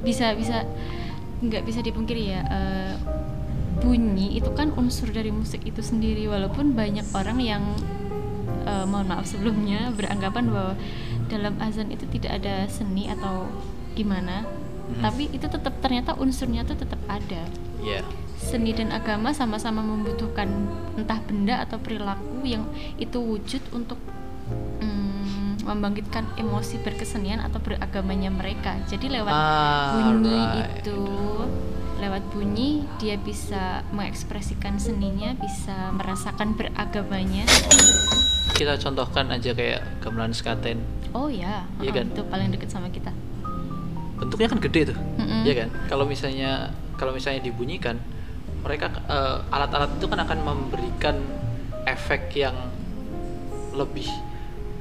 bisa 0.00 0.32
bisa 0.32 0.64
nggak 1.40 1.62
bisa 1.62 1.80
dipungkiri 1.80 2.24
ya 2.26 2.40
eh, 2.42 2.92
bunyi 3.76 4.34
itu 4.34 4.48
kan 4.50 4.72
unsur 4.72 5.10
dari 5.10 5.28
musik 5.28 5.60
itu 5.62 5.80
sendiri 5.80 6.24
walaupun 6.24 6.72
banyak 6.72 7.04
orang 7.12 7.36
yang 7.38 7.62
eh, 8.64 8.84
mohon 8.84 9.06
maaf 9.06 9.24
sebelumnya 9.24 9.92
beranggapan 9.92 10.48
bahwa 10.48 10.74
dalam 11.26 11.54
azan 11.58 11.88
itu 11.88 12.04
tidak 12.10 12.42
ada 12.42 12.64
seni 12.66 13.06
atau 13.06 13.48
gimana 13.92 14.44
Mhm. 14.84 15.00
tapi 15.00 15.32
itu 15.32 15.48
tetap 15.48 15.80
ternyata 15.80 16.12
unsurnya 16.14 16.60
tuh 16.60 16.76
tetap 16.76 17.00
ada 17.08 17.48
Iya. 17.80 18.04
seni 18.36 18.76
dan 18.76 18.92
agama 18.92 19.32
sama-sama 19.32 19.80
membutuhkan 19.80 20.44
entah 20.94 21.16
benda 21.24 21.64
atau 21.64 21.80
perilaku 21.80 22.44
yang 22.44 22.68
itu 22.96 23.16
wujud 23.16 23.64
untuk 23.72 23.96
mm, 24.80 25.64
membangkitkan 25.64 26.28
emosi 26.36 26.84
berkesenian 26.84 27.40
atau 27.40 27.56
beragamanya 27.56 28.28
mereka. 28.28 28.76
Jadi 28.84 29.08
lewat 29.08 29.32
bunyi 29.96 30.36
Alright. 30.36 30.84
itu, 30.84 31.00
lewat 31.96 32.22
bunyi 32.28 32.84
dia 33.00 33.16
bisa 33.16 33.80
mengekspresikan 33.88 34.76
seninya, 34.76 35.32
bisa 35.40 35.88
merasakan 35.96 36.52
beragamanya. 36.52 37.48
Kita 38.54 38.78
contohkan 38.78 39.26
aja 39.34 39.50
kayak 39.50 39.82
gamelan 39.98 40.30
sekaten. 40.30 40.78
Oh 41.10 41.26
ya, 41.26 41.66
Iya 41.82 41.90
uh-uh, 41.90 41.94
kan? 41.94 42.06
itu 42.14 42.22
paling 42.30 42.48
dekat 42.54 42.70
sama 42.70 42.86
kita. 42.90 43.10
Bentuknya 44.18 44.46
kan 44.46 44.58
gede 44.62 44.94
tuh. 44.94 44.98
Mm-mm. 45.18 45.42
Iya 45.42 45.54
kan? 45.66 45.68
Kalau 45.90 46.06
misalnya 46.06 46.70
kalau 46.94 47.10
misalnya 47.10 47.42
dibunyikan, 47.42 47.98
mereka 48.62 48.94
eh, 49.10 49.38
alat-alat 49.50 49.90
itu 49.98 50.06
kan 50.06 50.22
akan 50.22 50.38
memberikan 50.46 51.18
efek 51.84 52.30
yang 52.38 52.54
lebih 53.74 54.06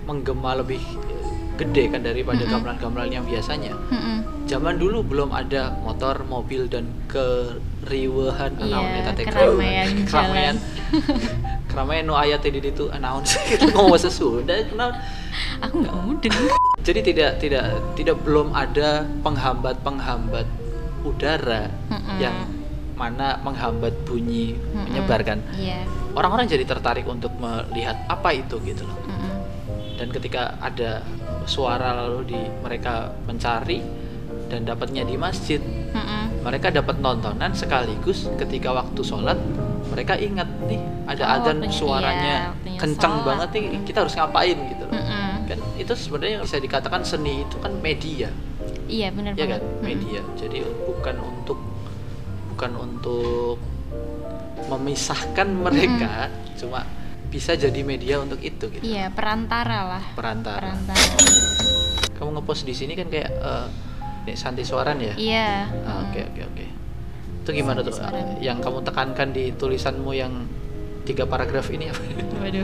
menggema 0.06 0.54
lebih 0.62 0.82
eh, 1.10 1.26
gede 1.58 1.90
kan 1.90 2.02
daripada 2.06 2.46
gamelan-gamelan 2.46 3.10
yang 3.10 3.26
biasanya. 3.26 3.74
Mm-mm. 3.90 4.46
Zaman 4.46 4.78
dulu 4.78 5.02
belum 5.02 5.34
ada 5.34 5.74
motor, 5.82 6.22
mobil 6.30 6.70
dan 6.70 6.86
keriuhan 7.10 8.54
Iya, 8.62 9.02
eta 9.02 9.12
teh, 9.18 9.26
keramaian 9.26 9.90
keramaian 10.10 10.56
keramaian 11.74 12.06
nu 12.06 12.14
aya 12.14 12.38
teh 12.38 12.54
di 12.54 12.62
ditu 12.62 12.94
anaon 12.94 13.26
sih 13.26 13.42
ngomong 13.74 13.98
bahasa 13.98 14.14
Sunda 14.14 14.54
kenal 14.62 14.94
Aku 15.66 15.82
nggak 15.82 15.96
mudeng. 16.06 16.36
jadi 16.86 17.00
tidak 17.02 17.32
tidak 17.42 17.66
tidak 17.98 18.18
belum 18.22 18.54
ada 18.54 19.10
penghambat-penghambat 19.26 20.46
udara 21.02 21.74
Mm-mm. 21.90 22.18
yang 22.22 22.38
mana 22.94 23.42
menghambat 23.42 23.92
bunyi 24.06 24.54
Mm-mm. 24.54 24.86
menyebarkan. 24.88 25.42
Iya. 25.58 25.82
Orang-orang 26.14 26.46
jadi 26.46 26.62
tertarik 26.70 27.10
untuk 27.10 27.34
melihat 27.42 27.98
apa 28.06 28.38
itu 28.38 28.62
gitu 28.62 28.86
loh. 28.86 28.96
Mm-mm. 29.10 29.34
Dan 29.98 30.14
ketika 30.14 30.54
ada 30.62 31.02
suara 31.50 31.98
lalu 32.06 32.30
di 32.30 32.40
mereka 32.62 33.10
mencari 33.26 33.82
dan 34.48 34.64
dapatnya 34.64 35.02
di 35.04 35.18
masjid, 35.18 35.60
Mm-mm. 35.92 36.23
Mereka 36.44 36.68
dapat 36.70 37.00
nontonan 37.00 37.52
sekaligus 37.52 38.28
ketika 38.36 38.70
waktu 38.70 39.00
sholat 39.02 39.40
mereka 39.88 40.14
ingat 40.16 40.48
nih 40.64 40.78
ada 41.06 41.24
Oh, 41.24 41.34
adzan 41.38 41.58
waktunya- 41.58 41.72
suaranya 41.74 42.36
iya, 42.62 42.78
kencang 42.78 43.16
sholat. 43.16 43.26
banget 43.26 43.50
nih 43.54 43.64
kita 43.84 43.98
harus 44.00 44.14
ngapain 44.14 44.58
gitu 44.66 44.84
loh. 44.84 44.94
Mm-mm. 44.94 45.32
kan 45.44 45.60
itu 45.76 45.94
sebenarnya 45.94 46.38
bisa 46.40 46.58
dikatakan 46.58 47.02
seni 47.04 47.44
itu 47.44 47.56
kan 47.58 47.72
media. 47.78 48.32
Iya 48.86 49.12
benar 49.12 49.32
ya 49.34 49.46
kan? 49.50 49.62
Media. 49.82 50.24
Jadi 50.36 50.60
bukan 50.64 51.16
untuk 51.20 51.60
bukan 52.50 52.72
untuk 52.78 53.60
memisahkan 54.66 55.48
mereka 55.50 56.32
cuma 56.56 56.88
bisa 57.28 57.54
jadi 57.54 57.82
media 57.82 58.22
untuk 58.22 58.40
itu 58.40 58.70
gitu. 58.70 58.84
Iya 58.84 59.10
perantara 59.10 59.80
lah. 59.90 60.04
Perantara. 60.14 60.60
Perantara. 60.72 61.04
Kamu 62.14 62.30
ngepost 62.34 62.64
di 62.64 62.72
sini 62.72 62.94
kan 62.94 63.08
kayak 63.08 63.30
eh 63.30 63.68
nih 64.24 64.36
Santi 64.36 64.64
Suaran 64.64 64.98
ya 64.98 65.14
iya 65.16 65.68
Ah, 65.84 66.08
oke 66.08 66.20
oke 66.24 66.42
oke 66.48 66.66
itu 67.44 67.50
gimana 67.52 67.80
Santi 67.80 67.90
tuh 67.92 67.96
Suaran. 68.00 68.26
yang 68.40 68.58
kamu 68.60 68.80
tekankan 68.82 69.30
di 69.32 69.52
tulisanmu 69.52 70.12
yang 70.12 70.48
tiga 71.04 71.28
paragraf 71.28 71.68
ini 71.70 71.92
apa 71.92 72.00
Waduh, 72.44 72.64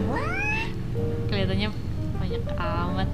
kelihatannya 1.28 1.70
banyak 2.16 2.44
amat. 2.56 3.10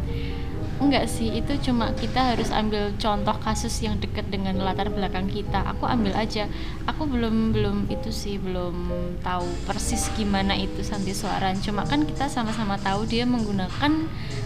Enggak 0.75 1.07
sih, 1.07 1.31
itu 1.31 1.55
cuma 1.63 1.95
kita 1.95 2.35
harus 2.35 2.51
ambil 2.51 2.91
contoh 2.99 3.31
kasus 3.39 3.79
yang 3.79 3.95
dekat 3.95 4.27
dengan 4.27 4.59
latar 4.59 4.91
belakang 4.91 5.31
kita. 5.31 5.63
Aku 5.71 5.87
ambil 5.87 6.11
aja. 6.13 6.51
Aku 6.83 7.07
belum 7.07 7.55
belum 7.55 7.77
itu 7.87 8.11
sih 8.11 8.35
belum 8.35 8.91
tahu 9.23 9.47
persis 9.63 10.11
gimana 10.19 10.51
itu 10.51 10.83
Santi 10.83 11.15
Suaran. 11.15 11.63
Cuma 11.63 11.87
kan 11.87 12.03
kita 12.03 12.27
sama-sama 12.27 12.75
tahu 12.75 13.07
dia 13.07 13.23
menggunakan 13.23 14.03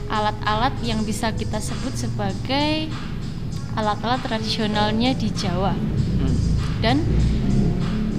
alat-alat 0.08 0.78
yang 0.86 1.02
bisa 1.02 1.34
kita 1.34 1.58
sebut 1.58 1.98
sebagai 1.98 2.94
alat-alat 3.74 4.22
tradisionalnya 4.22 5.14
di 5.14 5.30
Jawa 5.30 5.74
Hmm. 6.20 6.36
dan 6.84 6.98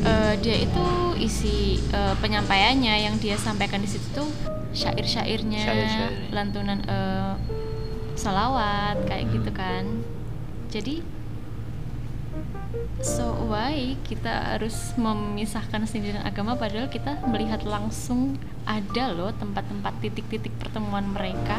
eh, 0.01 0.35
dia 0.41 0.57
itu 0.57 0.85
isi 1.21 1.77
eh, 1.91 2.15
penyampaiannya 2.17 2.95
yang 3.05 3.15
dia 3.21 3.37
sampaikan 3.37 3.81
di 3.81 3.89
situ 3.89 4.09
tuh 4.11 4.29
syair-syairnya, 4.73 5.61
Syair-syairnya. 5.61 6.33
lantunan 6.33 6.79
eh, 6.81 7.35
salawat 8.15 9.05
kayak 9.05 9.29
gitu 9.31 9.51
kan. 9.51 9.85
Jadi 10.71 11.03
so 13.03 13.33
why 13.49 13.97
kita 14.07 14.55
harus 14.55 14.93
memisahkan 14.95 15.83
seni 15.85 16.15
dan 16.15 16.23
agama 16.23 16.55
padahal 16.55 16.87
kita 16.87 17.19
melihat 17.27 17.65
langsung 17.65 18.37
ada 18.63 19.11
loh 19.11 19.33
tempat-tempat 19.35 19.99
titik-titik 19.99 20.53
pertemuan 20.57 21.09
mereka 21.11 21.57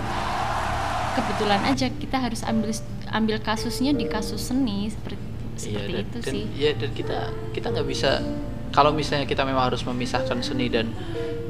kebetulan 1.14 1.62
aja 1.68 1.88
kita 1.92 2.18
harus 2.18 2.42
ambil 2.48 2.72
ambil 3.12 3.38
kasusnya 3.44 3.92
di 3.92 4.08
kasus 4.08 4.52
seni 4.52 4.88
seperti 4.88 5.20
seperti 5.60 5.92
dan, 5.94 6.04
itu 6.08 6.18
dan, 6.24 6.34
sih. 6.34 6.44
ya 6.58 6.72
dan 6.74 6.92
kita 6.96 7.20
kita 7.54 7.68
nggak 7.70 7.88
bisa 7.88 8.24
kalau 8.72 8.96
misalnya 8.96 9.28
kita 9.28 9.44
memang 9.44 9.68
harus 9.68 9.84
memisahkan 9.84 10.40
seni 10.40 10.72
dan 10.72 10.88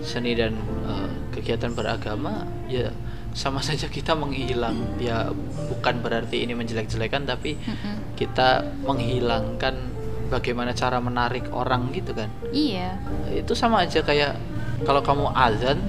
seni 0.02 0.34
dan 0.34 0.58
eh, 0.90 1.10
kegiatan 1.38 1.72
beragama 1.72 2.50
ya 2.66 2.90
sama 3.32 3.64
saja 3.68 3.88
kita 3.88 4.18
menghilang. 4.18 4.98
Ya 5.00 5.32
bukan 5.72 6.04
berarti 6.04 6.44
ini 6.44 6.58
menjelek-jelekan 6.58 7.24
tapi 7.30 7.56
Mm-mm. 7.56 8.18
kita 8.18 8.66
menghilangkan 8.84 9.78
bagaimana 10.34 10.72
cara 10.76 11.00
menarik 11.00 11.48
orang 11.54 11.92
gitu 11.96 12.12
kan. 12.16 12.28
Iya. 12.52 13.00
Itu 13.32 13.56
sama 13.56 13.86
aja 13.86 14.04
kayak 14.04 14.36
kalau 14.84 15.06
kamu 15.06 15.30
azan 15.36 15.80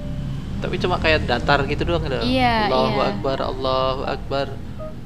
tapi 0.62 0.78
cuma 0.78 0.96
kayak 1.02 1.26
datar 1.26 1.66
gitu 1.66 1.82
doang 1.82 2.06
gitu. 2.06 2.22
Iya, 2.22 2.70
Allahu 2.70 2.98
iya. 3.02 3.10
akbar 3.10 3.38
Allahu 3.42 4.02
akbar 4.06 4.46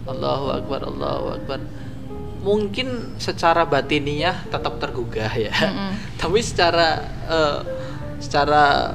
Allahu 0.06 0.46
akbar 0.52 0.80
Allahu 0.84 1.26
akbar 1.40 1.58
mungkin 2.46 3.18
secara 3.18 3.66
batiniah 3.66 4.46
tetap 4.46 4.78
tergugah 4.78 5.32
ya 5.34 5.50
Mm-mm. 5.50 5.90
tapi 6.20 6.38
secara 6.44 7.02
eh, 7.26 7.58
secara 8.22 8.94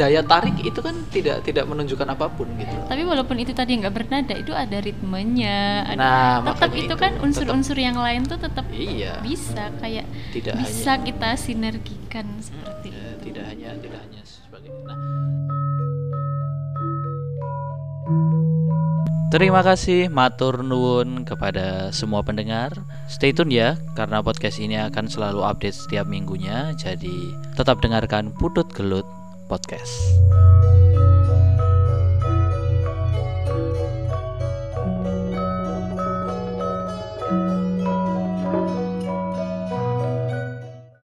daya 0.00 0.24
tarik 0.24 0.56
itu 0.64 0.80
kan 0.80 0.96
tidak 1.12 1.44
tidak 1.44 1.68
menunjukkan 1.68 2.08
apa 2.08 2.32
pun 2.32 2.48
gitu. 2.56 2.72
Tapi 2.88 3.02
walaupun 3.04 3.36
itu 3.36 3.52
tadi 3.52 3.76
nggak 3.76 3.92
bernada 3.92 4.32
itu 4.32 4.56
ada 4.56 4.80
ritmenya 4.80 5.84
ada 5.84 6.00
Nah, 6.00 6.56
tetap 6.56 6.72
itu 6.72 6.88
itu, 6.88 6.94
kan 6.96 7.12
unsur-unsur 7.20 7.76
yang 7.76 8.00
lain 8.00 8.24
tuh 8.24 8.40
tetap 8.40 8.64
iya. 8.72 9.20
bisa 9.20 9.68
kayak 9.76 10.08
tidak 10.32 10.56
bisa 10.56 10.96
hanya 10.96 11.04
kita 11.04 11.30
sinergikan 11.36 12.26
seperti 12.40 12.96
eh, 12.96 13.14
tidak 13.20 13.44
hanya 13.52 13.76
tidak 13.76 14.00
hanya 14.00 14.22
sebagai 14.24 14.72
nah. 14.88 14.96
Terima 19.30 19.60
kasih 19.62 20.10
matur 20.10 20.64
nuwun 20.64 21.22
kepada 21.28 21.92
semua 21.94 22.24
pendengar. 22.24 22.74
Stay 23.06 23.36
tune 23.36 23.52
ya 23.52 23.76
karena 23.94 24.24
podcast 24.24 24.58
ini 24.58 24.74
akan 24.80 25.06
selalu 25.06 25.44
update 25.44 25.76
setiap 25.76 26.08
minggunya. 26.08 26.72
Jadi 26.74 27.36
tetap 27.54 27.78
dengarkan 27.78 28.34
Putut 28.34 28.66
Gelut 28.74 29.19
Podcast. 29.50 29.90